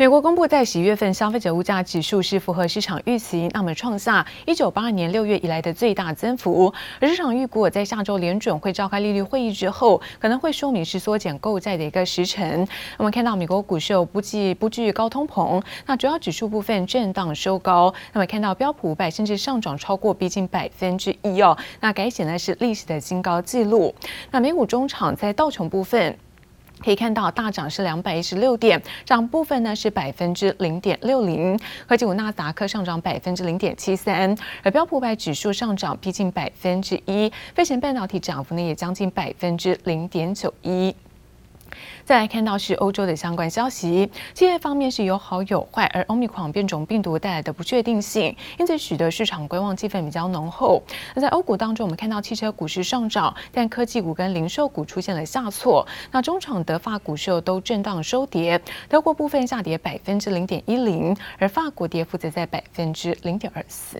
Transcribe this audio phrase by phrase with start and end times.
[0.00, 6.72] 美国公布在十一月份消费者物价指数是符合市场预期，那么创下一九八二年六月以来的最大增幅。
[6.98, 12.66] 而市场预估在下周联准会召开利率会议之后，可能会说明是缩减购债的一个时程。
[12.96, 17.92] 我们看到美国股市有不计不惧高通膨，那主要指数部分震荡收高。
[18.14, 23.94] 那么看到标普五百甚至上涨超过逼近百分之一哦，那改写呢是历史的新高纪录。
[24.30, 26.16] 那美股中场在道琼部分。
[26.82, 31.58] 可以看到大涨是两百一十六点，涨部分呢是百分之零点六零。
[31.86, 40.94] 科技股纳斯达克上涨百分之零点七三，而标普五百指数上涨逼近百分之一，飞行半导体涨幅呢也将近百分之零点九一。
[42.04, 50.82] 再来看到是欧洲的相关消息，企业方面是有好有坏，而欧米狂变种病毒带来的不确定性，因此使得市场观望气氛比较浓厚。
[51.14, 55.86] 那在欧股当中，我们看到汽车股市上涨，但科技股跟零售股出现了下挫。
[56.10, 63.98] 那中场德法股市都震荡收跌，德国部分下跌百分之零点一零，而法国跌幅则在百分之零点二四。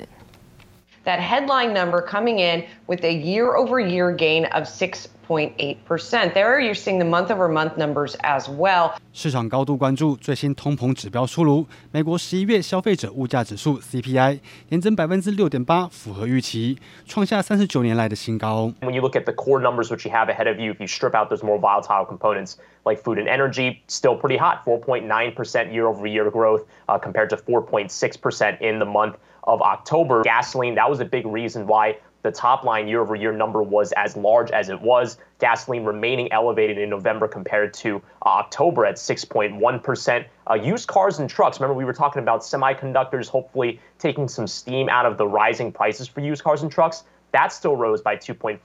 [1.05, 5.07] That headline number coming in with a year-over-year gain of six.
[5.30, 6.36] Point eight percent.
[6.36, 8.92] There you're seeing the month-over-month numbers as well.
[9.12, 18.72] 市场高度关注最新通膨指标出炉，美国十一月消费者物价指数 CPI 年增百分之六点八，符合预期，创下三十九年来的新高。
[18.82, 21.16] When you look at the core numbers which you have ahead of you, if you strip
[21.16, 26.66] out those more volatile components like food and energy, still pretty hot, 4.9% year-over-year growth
[26.88, 30.22] uh, compared to 4.6% in the month of October.
[30.24, 33.93] Gasoline, that was a big reason why the top line year over year number was
[33.93, 35.19] as large as it was.
[35.39, 40.25] Gasoline remaining elevated in November compared to uh, October at 6.1%.
[40.49, 44.89] Uh, used cars and trucks, remember we were talking about semiconductors hopefully taking some steam
[44.89, 48.60] out of the rising prices for used cars and trucks That still rose by 2.5%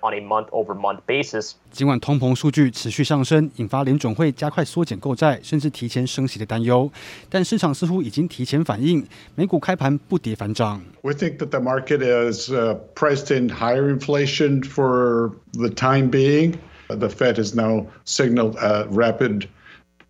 [0.00, 1.52] on a month-over-month basis.
[1.70, 6.90] 尽管通膨数据持续上升，引发联准会加快缩减购债，甚至提前升息的担忧，
[7.30, 9.06] 但市场似乎已经提前反应，
[9.36, 10.82] 美股开盘不跌反涨。
[11.02, 12.50] We think that the market is
[12.96, 16.54] priced in higher inflation for the time being.
[16.88, 19.46] The Fed has now signaled a rapid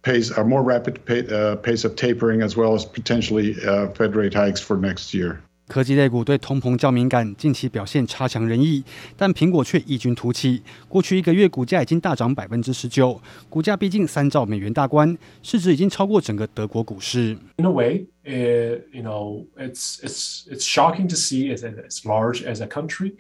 [0.02, 3.52] pace, a more rapid pace of tapering, as well as potentially
[3.94, 5.42] Fed rate hikes for next year.
[5.72, 8.82] 科技类股对通膨较敏感，近期表现差强人意，
[9.18, 10.62] 但苹果却异军突起。
[10.88, 13.20] 过去一个月，股价已经大涨百分之十九，
[13.50, 17.36] 股价逼近三兆美元大关，市值已经超过整个德国股市。
[17.58, 22.62] In a way, it, you know, it's it's it's shocking to see it's as large as
[22.62, 23.16] a country,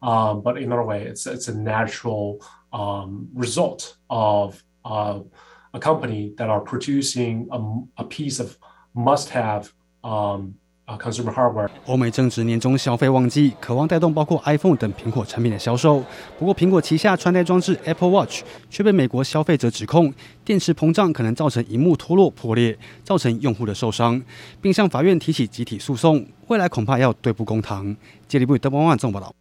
[0.00, 2.38] um, but in another way, it's it's a natural
[2.70, 5.18] um result of uh,
[5.72, 7.60] a company that are producing a
[7.96, 8.56] a piece of
[8.94, 9.72] must have
[10.04, 10.54] um.
[10.85, 11.69] 啊，consumer hardware。
[11.85, 16.03] 欧美正值年终消费旺季，渴望带动包括 iPhone 等苹果产品的销售。
[16.37, 20.13] 不过，苹果旗下穿戴装置 Apple Watch 却被美国消费者指控
[20.43, 24.21] 电池膨胀可能造成荧幕脱落破裂，造成用户的受伤，
[24.61, 26.25] 并向法院提起集体诉讼。
[26.47, 27.95] 未来恐怕要对簿公堂。
[28.27, 29.33] 杰里布德邦万众报道。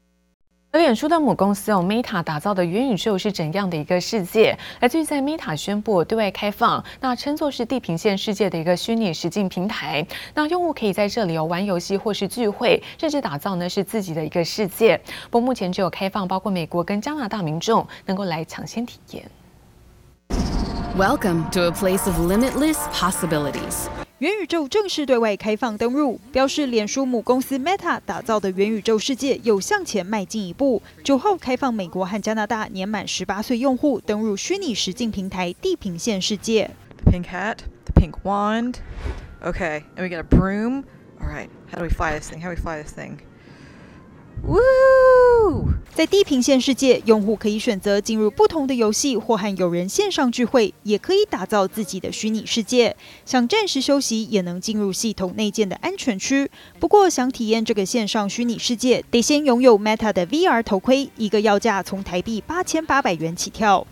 [0.75, 4.59] 而脸书的母公司哦，Meta 打造的元宇宙是怎样的一个世界？
[4.81, 10.06] 来自于在 Meta 宣布对外开放，那称作是地平线世界的一个虚拟实境平台。
[10.32, 14.99] 那用户可以在这里哦玩游戏或是聚会，甚至打造呢是自己的一个世界。
[15.31, 19.31] 不过目前只有开放，包括美国跟加拿大民众能够来抢先体验。
[20.97, 23.88] Welcome to a place of limitless possibilities.
[24.22, 30.81] 元宇宙正式对外开放登入，表示脸书母公司 Meta 打造的元宇宙世界又向前迈进一步。
[31.03, 36.71] 九号开放美国和加拿大年满十八岁用户登入虚拟实境平台地平线世界。
[37.05, 38.75] The pink hat, the pink wand.
[39.43, 40.84] Okay, and we get a broom.
[41.21, 42.41] All right, how do we fly this thing?
[42.41, 43.16] How do we fly this thing?
[44.45, 45.69] Woo!
[45.95, 52.97] 在地平线世界，用户可以选择进入不同的游戏，或和友人线上聚会，也可以打造自己的虚拟世界。
[53.25, 56.51] 想暂时休息，也能进入系统内建的安全区。
[56.81, 63.87] 不过，想体验这个线上虚拟世界，得先拥有 Meta 的 VR 头盔，一个要价从台币八千八百元起跳。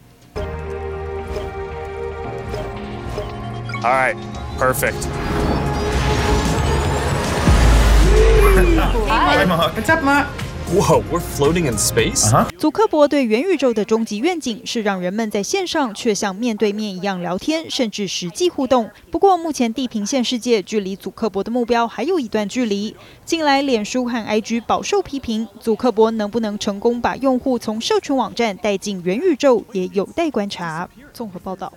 [3.82, 4.17] All right,
[4.59, 5.06] perfect.
[9.08, 10.25] Hi, what's up, Ma?
[10.72, 12.31] Whoa, we're floating in space?
[12.56, 18.88] 祖克伯对元宇宙的终极愿景是让人们在线上却像面对面一样聊天，甚至实际互动。
[19.11, 22.94] 不过，目前地平线世界距离祖克伯的目标还有一段距离。
[23.25, 30.88] 近来，脸书和 IG 饱受批评，祖克伯能不能成功把用户从社群网站带进元宇宙，也有待观察。
[31.12, 31.72] 综合报道。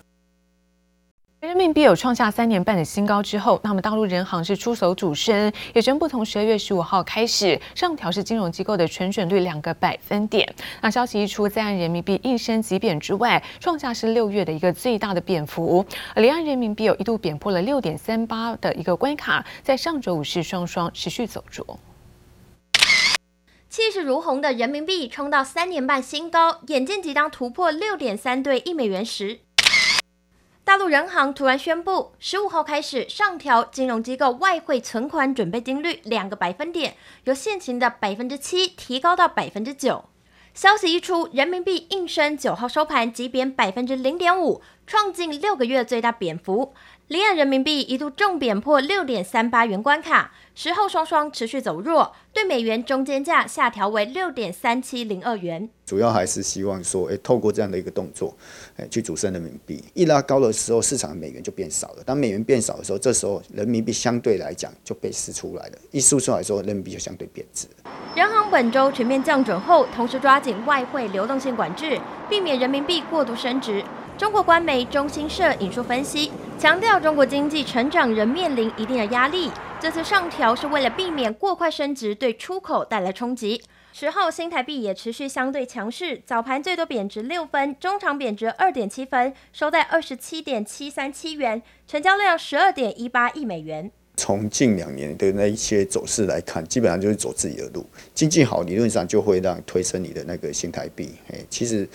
[1.43, 10.49] 人民币有创下三年半的新高之后，那么大陆人行是出手主升，也宣布从十二月十五号开始上调是金融机构的存准率两个百分点。
[10.79, 15.85] 那消息一出，在岸人民币应声即贬之外，创下是六月的一个最大的贬幅。
[16.15, 21.77] 而离岸人民币有一度贬破了六点三八的一个关卡，在上周五是双双持续走弱。
[23.69, 29.39] 气势如虹的人民币冲到三年半新高，眼见即将突破六点三对一美元时。
[30.65, 36.95] 大陆人行突然宣布，十五号开始上调金融机构外汇存款准备金率两个百分点，
[37.25, 40.05] 由现行的百分之七提高到百分之九。
[40.53, 46.73] 消息一出，人民币应声九号收盘急贬百分之零点五，创近六个月最大贬幅。
[47.09, 55.69] 离岸人民币一度重贬破六点三八元关卡，时后双双持续走弱，对美元中间价下调为六点三七零二元。
[55.85, 58.33] 主要还是希望说，诶，透过这样的一个动作，
[58.77, 59.83] 诶，去主升人民币。
[59.93, 65.77] 一拉高的时候，市场美元就变少了；当美元变少的时候，这时候人民币相对来讲就被释出来了。
[65.91, 67.67] 一输出来的时候，人民币就相对贬值。
[68.15, 73.83] 人行本周全面降准后，同时抓紧外汇流动性管制，避免人民币过度升值。
[74.15, 79.51] 中国官媒中新社引述分析，强调中国经济成长仍面临一定的压力。
[79.81, 83.61] 这次上调是为了避免过快升值对出口带来冲击。
[83.91, 93.91] 十号新台币也持续相对强势，早盘最多贬值六分，中场贬值二点七分，收在二十七点七三七元，成交量十二点一八亿美元。
[94.15, 97.85] 从近两年的那一些走势来看，基本上就是走自己的路。
[98.13, 101.13] 经济好，理论上就会让推升你的那个新台币。
[101.29, 101.87] 哎，其实。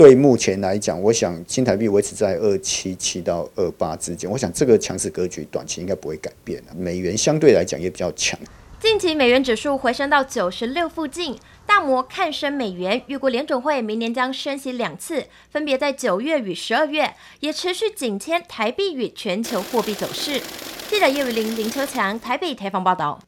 [0.00, 6.58] 对目前来讲，我想新台币维持在二七七到二八之间，我想这个强势格局短期应该不会改变。
[6.74, 8.40] 美元相对来讲也比较强。
[8.80, 20.40] 近期美元指数回升到九十六附近，大摩看升美元，预估联准会明年将升息两次，分别在九月与十二月，也持续紧牵台币与全球货币走势。
[20.88, 23.20] 记者叶雨林、林秋强台北采访报道。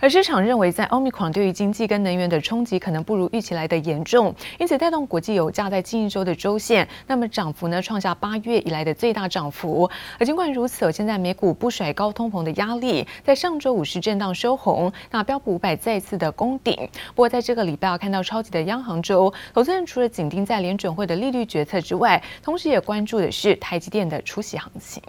[0.00, 9.90] 而市场认为，在 Omicron 对于经济跟能源的冲击可能不如预期来的严重，因此带动国际油价在近一周的周线，那么涨幅呢创下八月以来的最大涨幅。
[10.18, 16.74] 而尽管如此，现在美股不甩高通膨的压力，在上周五是震荡收红，那标普五百再次的攻顶。
[17.08, 25.02] 不过在这个礼拜要看到超级的央行周，投资人除了紧盯在联准会的利率决策之外，同时也关注的是台积电的出息行情。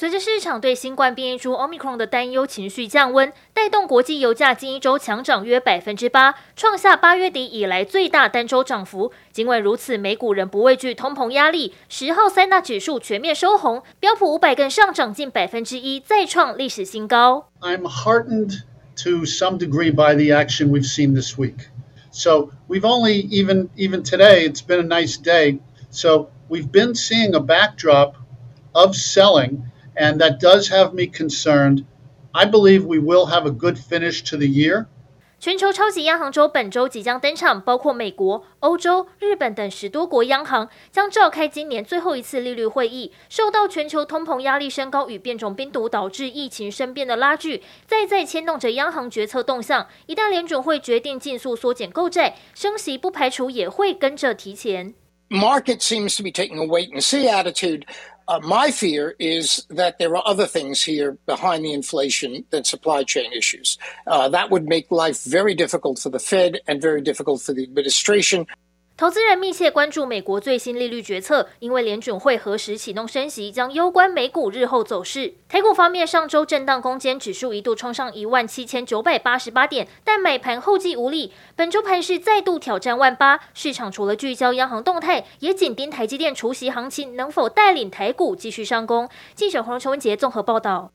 [0.00, 9.12] 随着市场对新冠变异株 Omicron 的担忧情绪降温，带动国际油价近一周强涨约百分之八，创下八月底以来最大单周涨幅。
[9.30, 17.50] 尽管如此，美股仍不畏惧通膨压力，十号三大指数全面收红，标普五百更上涨近百分之一，再创历史新高。
[17.60, 18.60] I'm heartened
[19.04, 21.66] to some degree by the action we've seen this week.
[22.10, 25.58] So we've only even even today it's been a nice day.
[25.90, 28.14] So we've been seeing a backdrop
[28.72, 29.64] of selling.
[29.99, 31.85] And that does have me concerned.
[32.31, 34.87] I believe we will have a good finish to the year.
[35.37, 43.11] 全球超级央行周本周即将登场，包括美国、欧洲、日本等十多国央行将召开今年最后一次利率会议。
[43.29, 49.87] 受到全球通膨压力升高与变种病毒导致疫情生变的拉锯，再再牵动着央行决策动向。
[50.07, 54.93] 一旦联准会决定尽速缩减购债，升息不排除也会跟着提前。
[55.29, 57.83] Market seems to be taking a wait and see attitude.
[58.30, 63.02] Uh, my fear is that there are other things here behind the inflation than supply
[63.02, 63.76] chain issues.
[64.06, 67.64] Uh, that would make life very difficult for the Fed and very difficult for the
[67.64, 68.46] administration.
[69.00, 75.32] 投资人密切关注美国最新利率决策，因为联准会何时启动升息将攸关美股日后走势。
[75.48, 81.32] 台股方面，上周震荡攻坚，指数一度冲上一万七千九百八十八点，但买盘后继无力。
[81.56, 89.08] 本周盘势再度挑战万八，市场除了聚焦央行动态，也紧盯台积电除息行情能否带领台股继续上攻。
[89.34, 90.92] 记者黄崇文杰综合报道。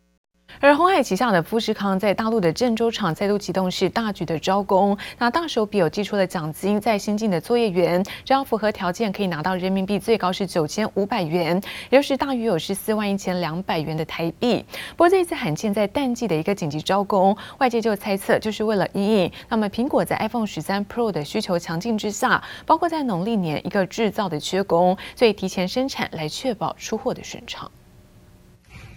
[0.61, 4.97] 而鸿海旗下的富士康在大陆的郑州厂再度启动，是大举的招工。
[5.19, 11.61] 那大手笔有寄出了奖金，在新进的作业员只要符合条件，可以拿到人民币最高是九千五百元，
[11.91, 14.65] 也就是大约有十四万一千两百元的台币。
[14.91, 19.31] 不过这一次罕见在淡季的一个紧急招工，外界就猜测就是为了因应。
[19.49, 27.69] 那么苹果在 iPhone 十三 Pro 的需求强劲之下，包括在农历年一个制造的缺工，所以提前生产来确保出货的顺畅。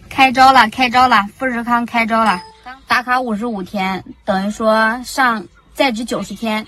[0.09, 1.17] 开招了，开招了！
[1.37, 2.43] 富士康开招了，
[2.87, 6.67] 打卡五十五天，等于说上在职九十天，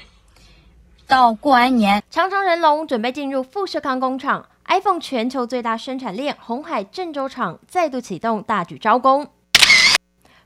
[1.07, 4.47] 到过完年，长城人龙准备进入富士康工厂。
[4.67, 9.27] iPhone 全球最大生产链红海郑州厂再度启动大举招工。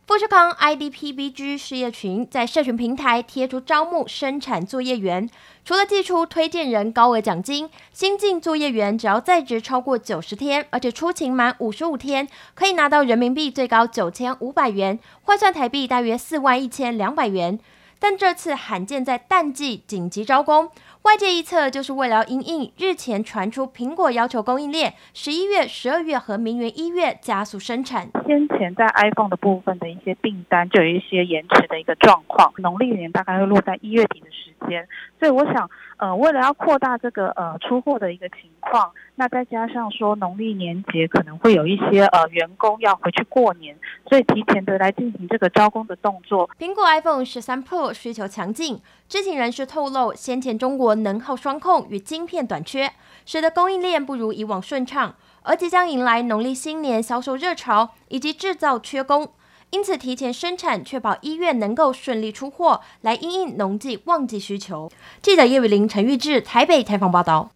[0.06, 5.30] 富士康 IDPBG 事业群在社群平台贴出招募生产作业员，
[5.64, 17.58] 除了寄出推荐人高额奖金，新进作业员只要在职超过九十天，而且出勤满五十五天，可以拿到人民币最高九千五百元，换算台币大约四万一千两百元。
[18.04, 20.70] 但这次罕见在淡季紧急招工。
[21.04, 28.10] 外界预测，就是为了因应日前传出苹果要求供应链十一月、十二月和明年一月加速生产。
[28.26, 34.86] 先前在 iPhone 的部分的一些订单就有一些延迟的一个状况，农历年大概会落在一月底的时间，
[35.18, 43.76] 所以我想，呃，为了要扩大这个呃出货的一个情况，那再加上说农历年节可能会有一些呃员工要回去过年，
[44.08, 46.50] 所以提前的来进行这个招工的动作。
[46.58, 52.90] 苹果 iPhone 十三 Pro 需求强劲，知情人士透露，先前中国能耗双控与晶片短缺，
[53.24, 59.28] 使得供应链不如以往顺畅，而即将迎来农历新年销售热潮以及制造缺工，
[59.74, 64.88] 因此提前生产，确保医院能够顺利出货，来应应农季旺季需求。
[65.20, 67.50] 记者叶雨林、陈玉志台北采访报道。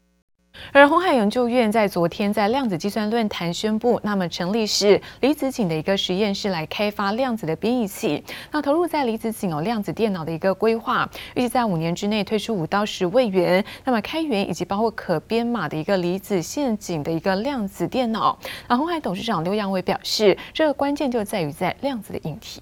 [0.72, 18.38] 而红海研究院在昨天在量子计算论坛宣布，那么成立是离子阱的一个实验室来开发量子的编译器，那投入在离子阱哦量子电脑的一个规划，预计在五年之内推出五到十位元，那么开源以及包括可编码的一个离子陷阱的一个量子电脑。
[18.68, 22.60] 那红海董事长刘扬伟表示，这个关键就在于在量子的硬体。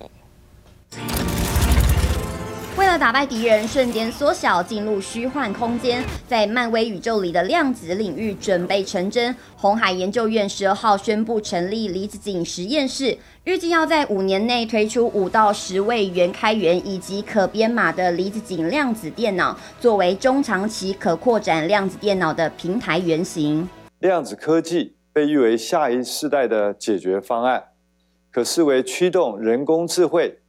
[2.76, 9.34] 为了打败敌人，瞬间缩小进入虚幻空间，在漫威宇宙里的量子领域准备成真。
[9.56, 23.66] 鸿海研究院十二号宣布成立离子阱实验室，预计要在五年内推出五到十位元开源以及可编码的离子阱量子电脑，作为中长期可扩展量子电脑的平台原型。
[24.00, 27.68] 量子科技被誉为下一世代的解决方案，
[28.30, 30.40] 可视为驱动人工智慧、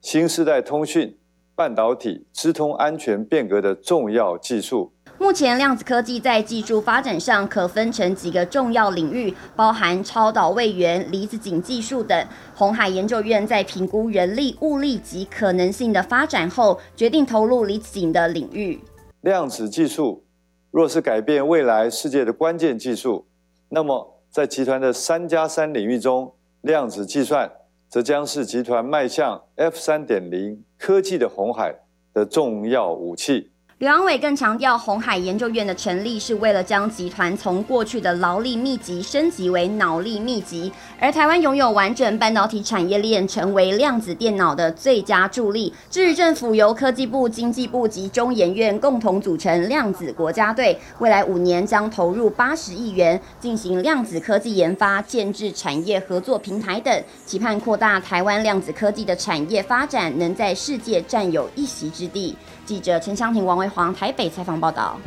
[0.00, 1.18] 新世代通讯。
[1.56, 4.92] 半导体、资通安全变革的重要技术。
[5.18, 12.28] 目前，量子科技在技术发展上可分成几个重要领域，包含超导位元、离子阱技术等。
[12.54, 18.78] 红海研究院在评估人力、物力及可能性的发展后，决定投入离子阱的领域。
[19.22, 20.26] 量子技术
[20.70, 23.26] 若是改变未来世界的关键技术，
[23.70, 27.50] 那么在集团的三加三领域中，量子计算。
[27.88, 31.74] 则将是集团迈向 F 三点零科技的红海
[32.12, 33.52] 的重要武器。
[33.78, 45.70] 刘扬伟更强调，鸿海研究院的成立是为了将集团从过去的劳力密集升级为脑力密集，而台湾拥有完整半导体产业链，成为量子电脑的最佳助力。
[45.90, 62.34] 至于政府由科技部、经济部及中研院共同组成量子国家队，未来五年将投入八十亿元进行量子科技研发、建置产业合作平台等，期盼扩大台湾量子科技的产业发展，能在世界占有一席之地。
[62.66, 64.98] 记者陈湘婷、王维煌台北采访报道。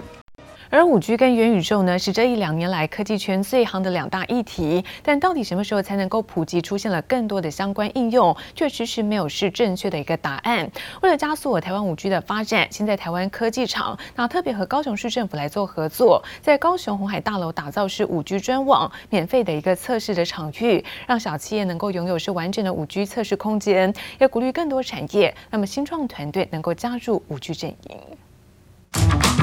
[0.71, 4.85] 而五 G 跟元宇宙呢，是这一两年来科技圈最夯的两大议题。
[5.01, 10.69] 但到底什么时候才能够普及，出现了更多的相关应用，却迟迟没有是正确的一个答案。
[11.01, 29.38] 为了加速台湾五 G 的发展，现在台湾科技厂那特别和高雄市政府来做合作，在高雄红海大楼打造是五 G 专网，免费的一个测试的场域，让小企业能够拥有是完整的五 G 测试空间，也鼓励更多产业，那么新创团队能够加入五 G 阵营。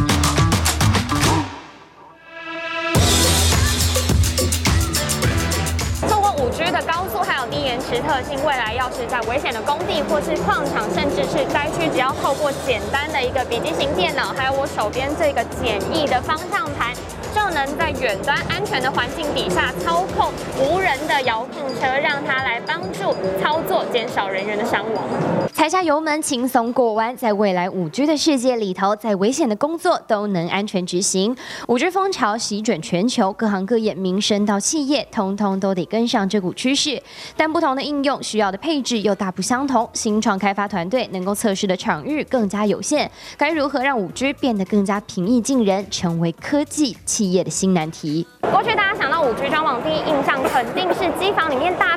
[7.77, 16.95] 延迟特性，未来要是在危险的工地或是矿场，甚至是灾区，只要透过简单的一个笔记型电脑，还有我手边这个简易的方向盘，
[17.37, 25.05] 就能在远端安全的环境底下操控无人的遥控车，让它来帮助操作，减少人员的伤亡。
[25.53, 31.37] 踩下油门，轻松过弯，在未来五 G 的世界里头，再危险的工作都能安全执行。
[31.69, 37.03] 五 G 风潮席卷全球，各行各业、民生到企业，通通都得跟上这股趋势。
[37.37, 43.11] 但不同的应用需要的配置又大不相同，新创开发团队能够测试的场域更加有限。
[43.37, 48.27] 该如何让五 G 变得更加平易近人，成为科技企业的新难题。
[48.41, 51.96] 过去大家想到五 G 装网，第一印象肯定是机房里面大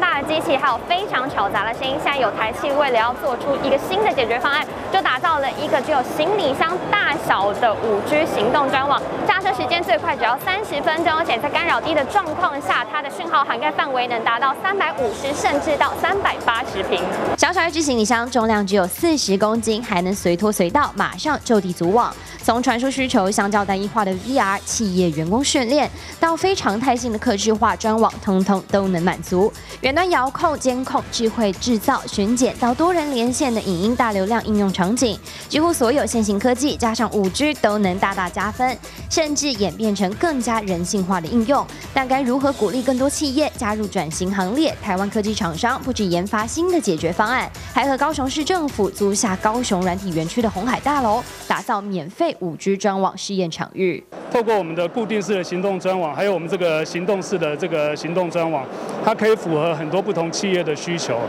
[0.57, 1.95] 还有非常吵杂的声音。
[2.03, 17.01] 现在有台气为了要做出一个新的解决方案，就打造了一个只有行李箱大小的五 G 行动专网，驾车时间最快只要三十分钟，而且在干扰低的状况下，它的讯号涵盖范围能达到三百五十甚至到三百八十平。
[17.37, 22.13] 小小一只行李箱，重量只有四十公斤，还能随拖随到，马上就地组网。
[22.41, 25.89] 从传输需求相较单一化的 VR 企业员工训练，
[26.19, 29.51] 到非常态性的客制化专网，通通都能满足。
[29.81, 35.17] 远端遥控、监控、智慧制造、巡检到多人连线的影音大流量应用场景，
[35.47, 38.77] 几乎所有现行科技加上五 G 都能大大加分，
[39.09, 41.65] 甚至演变成更加人性化的应用。
[41.93, 44.75] 但该如何鼓励更多企业加入转型行列？
[44.81, 54.03] 台湾科技厂商不止研发新的解决方案，还和高雄市政府租下高雄软体园区的红海大楼，打造免费五 G 专网试验场域。
[54.31, 58.63] 透过我们的固定式的行动专网，还有我们这个行动式的这个行动专网，
[59.03, 61.19] 它可以符合很多不同企业的需求，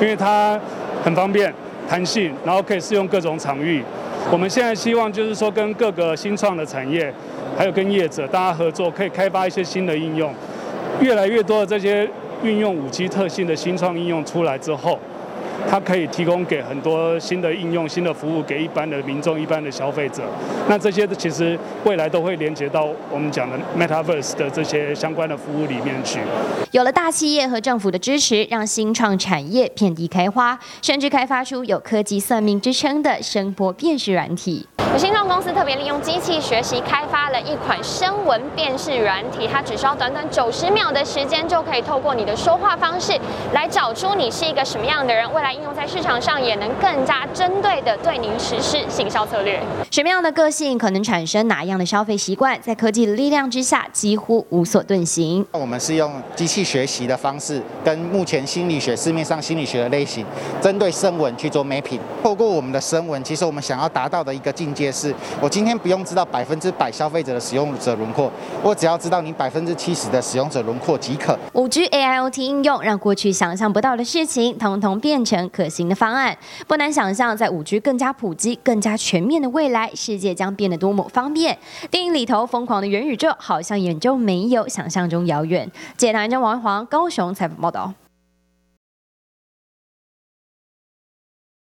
[0.00, 0.58] 因为它
[1.04, 1.52] 很方便、
[1.88, 3.82] 弹性，然后可以适用各种场域。
[4.30, 7.12] 我们现在希望就是说，跟各个新创的产业，
[7.56, 10.32] 还有跟业者大家合作，可以开发一些新的应用。
[11.00, 12.08] 越来越多的这些
[12.42, 14.98] 运用五 G 特性的新创应用出来之后。
[15.70, 20.22] 它可以提供给很多新的应用、新的服务给一般的民众、一般的消费者。
[20.68, 26.20] 那这些其实未来都会连接到我们讲的 Metaverse 的这些相关的服务里面去。
[26.70, 34.66] 有了大企业和政府的支持，让新创产业遍地开花，甚至开发出有科技算命之称的声波辨识软体。
[34.92, 43.12] 有新创公司特别利用机器学习开发了一款声纹辨识软体，它只需要短短九十秒的时间，就可以透过你的说话方式
[43.52, 45.30] 来找出你是一个什么样的人。
[45.32, 49.60] 未来应用在市场上，也能更加针对的对您实施行销策略。
[49.90, 52.56] 什么样的个性可能产生哪样的消费习惯？
[52.62, 55.44] 在科技的力量之下，几乎无所遁形。
[55.50, 60.24] 我们是用机器学习的方式，跟目前心理学市面上心理学的类型，
[60.62, 61.98] 针对声纹去做 mapping。
[62.22, 64.92] 透过我们的声纹，其实我们想要达到的一个境界。
[64.92, 68.30] 是，我今天不用知道百分之百消费者的使用者轮廓，
[68.62, 71.36] 我只要知道你百分之七十的使用者轮廓即可。
[71.54, 76.36] 五 G AIoT 应用让过去想象不到的事情，统统变成可行的方案。
[76.66, 81.58] 不难想象，在五 G 更加普及、更加全面的未来，世界将变得多么方便。
[81.90, 85.70] 电影里头疯狂的元宇宙，好像也就没有想象中遥远。
[85.96, 87.92] 解答：王文煌，高雄采访报道。